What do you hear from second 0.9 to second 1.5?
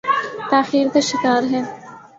کا شکار